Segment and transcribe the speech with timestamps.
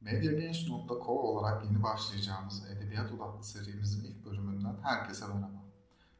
[0.00, 5.64] Medyagenç.co olarak yeni başlayacağımız Edebiyat Odaklı serimizin ilk bölümünden herkese merhaba.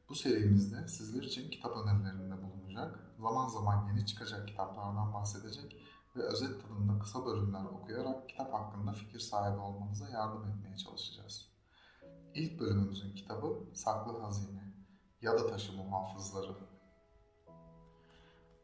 [0.08, 5.76] Bu serimizde sizler için kitap önerilerinde bulunacak, zaman zaman yeni çıkacak kitaplardan bahsedecek
[6.16, 11.48] ve özet tadında kısa bölümler okuyarak kitap hakkında fikir sahibi olmanıza yardım etmeye çalışacağız.
[12.34, 14.74] İlk bölümümüzün kitabı Saklı Hazine
[15.22, 16.69] ya da Taşı Muhafızları.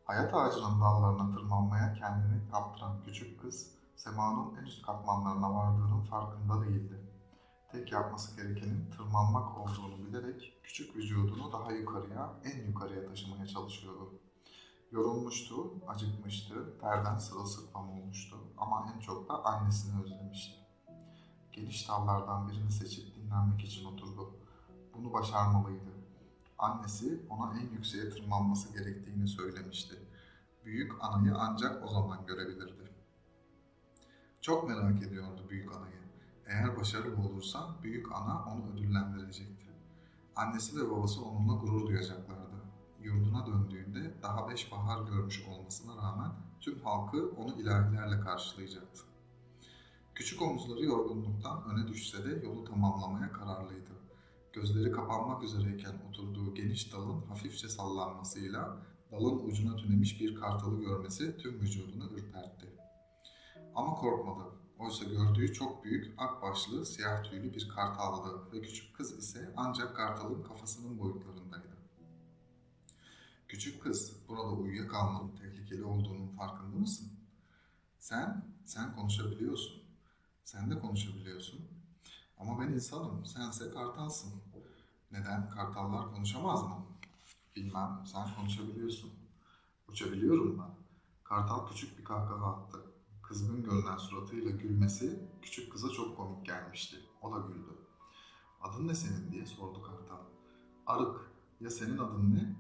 [0.07, 7.01] Hayat ağacının dallarına tırmanmaya kendini kaptıran küçük kız semanın en üst katmanlarına vardığının farkında değildi.
[7.73, 14.15] Tek yapması gerekenin tırmanmak olduğunu bilerek küçük vücudunu daha yukarıya, en yukarıya taşımaya çalışıyordu.
[14.93, 20.57] Yorulmuştu, acıkmıştı, terden sırılsıklam olmuştu ama en çok da annesini özlemişti.
[21.53, 24.35] Geniş dallardan birini seçip dinlenmek için oturdu.
[24.95, 25.96] Bunu başarmalıydı.
[26.59, 29.97] Annesi ona en yükseğe tırmanması gerektiğini söylemişti.
[30.65, 32.91] Büyük anayı ancak o zaman görebilirdi.
[34.41, 35.97] Çok merak ediyordu büyük anayı.
[36.47, 39.67] Eğer başarılı olursa büyük ana onu ödüllendirecekti.
[40.37, 42.57] Annesi ve babası onunla gurur duyacaklardı.
[43.03, 49.03] Yurduna döndüğünde daha beş bahar görmüş olmasına rağmen tüm halkı onu ilahilerle karşılayacaktı.
[50.15, 53.96] Küçük omuzları yorgunluktan öne düşse de yolu tamamlamaya kararlıydı.
[54.57, 61.61] Gözleri kapanmak üzereyken oturduğu geniş dalın hafifçe sallanmasıyla dalın ucuna tünemiş bir kartalı görmesi tüm
[61.61, 62.67] vücudunu ürpertti.
[63.75, 64.45] Ama korkmadı.
[64.79, 69.97] Oysa gördüğü çok büyük, ak başlı, siyah tüylü bir kartaldı ve küçük kız ise ancak
[69.97, 71.77] kartalın kafasının boyutlarındaydı.
[73.49, 77.13] Küçük kız, burada uyuyakalmanın tehlikeli olduğunun farkında mısın?
[77.99, 79.83] Sen, sen konuşabiliyorsun.
[80.45, 81.76] Sen de konuşabiliyorsun.
[82.39, 84.33] Ama ben insanım, sense kartalsın.
[85.13, 85.49] Neden?
[85.49, 86.87] Kartallar konuşamaz mı?
[87.57, 89.11] Bilmem, sen konuşabiliyorsun.
[89.89, 90.75] Uçabiliyorum ben.
[91.25, 92.79] Kartal küçük bir kahkaha attı.
[93.23, 96.97] Kızgın görünen suratıyla gülmesi küçük kıza çok komik gelmişti.
[97.23, 97.79] O da güldü.
[98.63, 100.25] Adın ne senin diye sordu kartal.
[100.87, 101.31] Arık.
[101.61, 102.57] Ya senin adın ne?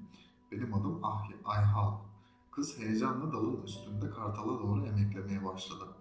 [0.53, 1.99] Benim adım ah Ayhal.
[2.51, 5.96] Kız heyecanla dalın üstünde kartala doğru emeklemeye başladı.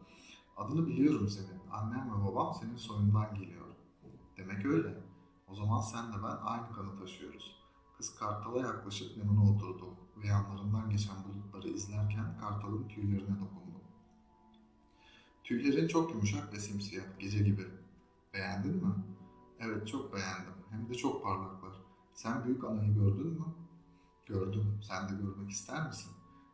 [0.57, 1.59] Adını biliyorum senin.
[1.71, 3.65] Annem ve babam senin soyundan geliyor.
[4.37, 5.03] Demek öyle.
[5.47, 7.55] O zaman senle ben aynı kanı taşıyoruz.
[7.97, 13.81] Kız kartala yaklaşıp yanına oturdu ve yanlarından geçen bulutları izlerken kartalın tüylerine dokundu.
[15.43, 17.67] Tüylerin çok yumuşak ve simsiyah, gece gibi.
[18.33, 18.93] Beğendin mi?
[19.59, 20.53] Evet, çok beğendim.
[20.69, 21.73] Hem de çok parlaklar.
[22.13, 23.45] Sen büyük anayı gördün mü?
[24.25, 24.79] Gördüm.
[24.87, 26.11] Sen de görmek ister misin?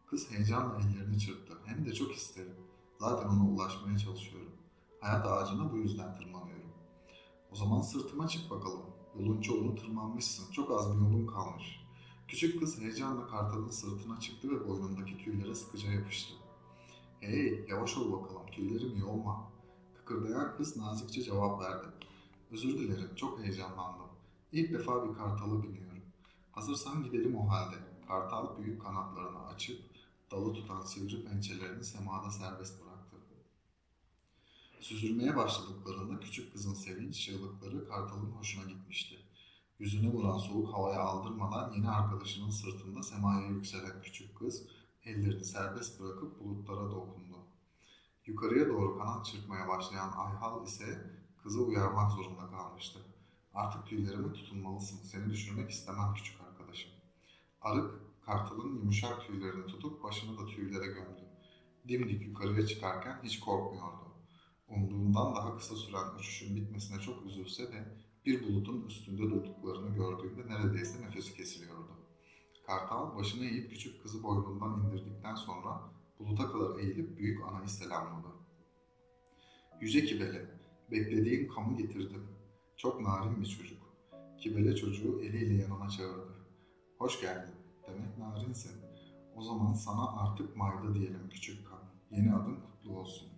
[0.08, 1.54] Kız heyecanla ellerini çırptı.
[1.66, 2.56] Hem de çok isterim.
[3.02, 4.52] Zaten ona ulaşmaya çalışıyorum.
[5.00, 6.72] Hayat ağacına bu yüzden tırmanıyorum.
[7.52, 8.82] O zaman sırtıma çık bakalım.
[9.20, 10.52] Yolun çoğunu tırmanmışsın.
[10.52, 11.80] Çok az bir yolun kalmış.
[12.28, 16.34] Küçük kız heyecanla kartalın sırtına çıktı ve boynundaki tüylere sıkıca yapıştı.
[17.20, 19.52] Hey, yavaş ol bakalım, tüylerim iyi olma.
[19.98, 21.88] Kıkırdayan kız nazikçe cevap verdi.
[22.52, 24.12] Özür dilerim, çok heyecanlandım.
[24.52, 26.04] İlk defa bir kartalı biniyorum.
[26.52, 27.76] Hazırsan gidelim o halde.
[28.08, 29.92] Kartal büyük kanatlarını açıp
[30.32, 32.91] dalı tutan sivri pençelerini semada serbest bıraktı.
[34.82, 39.16] Süzülmeye başladıklarında küçük kızın sevinç çığlıkları kartalın hoşuna gitmişti.
[39.80, 44.68] Yüzüne vuran soğuk havaya aldırmadan yeni arkadaşının sırtında semaya yükselen küçük kız
[45.04, 47.38] ellerini serbest bırakıp bulutlara dokundu.
[48.26, 51.12] Yukarıya doğru kanat çırpmaya başlayan Ayhal ise
[51.44, 53.00] kızı uyarmak zorunda kalmıştı.
[53.54, 56.92] Artık tüylerime tutunmalısın, seni düşürmek istemem küçük arkadaşım.
[57.62, 57.92] Arık,
[58.26, 61.22] kartalın yumuşak tüylerini tutup başını da tüylere gömdü.
[61.88, 64.11] Dimdik yukarıya çıkarken hiç korkmuyordu.
[64.76, 67.86] Umduğundan daha kısa süren uçuşun bitmesine çok üzülse de
[68.26, 71.92] bir bulutun üstünde durduklarını gördüğünde neredeyse nefesi kesiliyordu.
[72.68, 75.82] Kartal başını eğip küçük kızı boynundan indirdikten sonra
[76.20, 78.28] buluta kadar eğilip büyük anayı selamladı.
[79.82, 80.46] Yüce Kibele,
[80.92, 82.28] beklediğin kamı getirdim.
[82.78, 83.82] Çok narin bir çocuk.
[84.38, 86.36] Kibele çocuğu eliyle yanına çağırdı.
[86.98, 87.56] Hoş geldin.
[87.88, 88.82] Demek narinsin.
[89.36, 91.84] O zaman sana artık Mayda diyelim küçük kan.
[92.12, 93.31] Yeni adın kutlu olsun.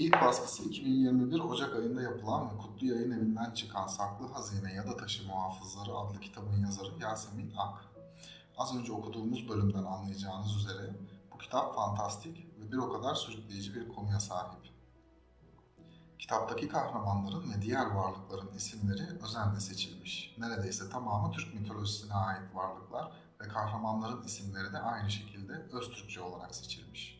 [0.00, 4.96] İlk baskısı 2021 Ocak ayında yapılan ve Kutlu Yayın Evi'nden çıkan Saklı Hazine ya da
[4.96, 7.84] Taşı Muhafızları adlı kitabın yazarı Yasemin Ak.
[8.56, 10.90] Az önce okuduğumuz bölümden anlayacağınız üzere
[11.32, 14.72] bu kitap fantastik ve bir o kadar sürükleyici bir konuya sahip.
[16.18, 20.36] Kitaptaki kahramanların ve diğer varlıkların isimleri özenle seçilmiş.
[20.38, 27.19] Neredeyse tamamı Türk mitolojisine ait varlıklar ve kahramanların isimleri de aynı şekilde Öztürkçe olarak seçilmiş.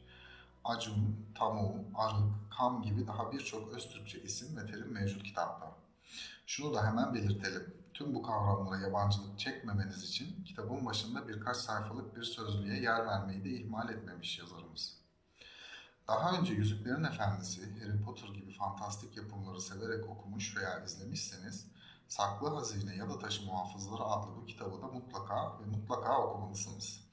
[0.64, 5.76] Acun, Tamu, Arık, Kam gibi daha birçok Öztürkçe isim ve terim mevcut kitapta.
[6.46, 7.74] Şunu da hemen belirtelim.
[7.94, 13.50] Tüm bu kavramlara yabancılık çekmemeniz için kitabın başında birkaç sayfalık bir sözlüğe yer vermeyi de
[13.50, 15.00] ihmal etmemiş yazarımız.
[16.08, 21.66] Daha önce Yüzüklerin Efendisi, Harry Potter gibi fantastik yapımları severek okumuş veya izlemişseniz,
[22.08, 27.09] Saklı Hazine ya da Taşı Muhafızları adlı bu kitabı da mutlaka ve mutlaka okumalısınız.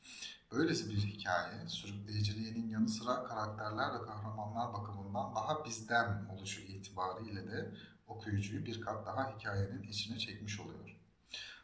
[0.51, 7.73] Böylesi bir hikaye, sürükleyiciliğinin yanı sıra karakterler ve kahramanlar bakımından daha bizden oluşu itibariyle de
[8.07, 10.97] okuyucuyu bir kat daha hikayenin içine çekmiş oluyor.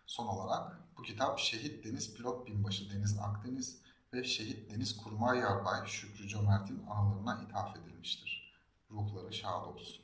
[0.06, 3.78] Son olarak bu kitap Şehit Deniz Pilot Binbaşı Deniz Akdeniz
[4.14, 8.54] ve Şehit Deniz Kurmay Yarbay Şükrü Cömert'in anılarına ithaf edilmiştir.
[8.92, 10.04] Ruhları şad olsun.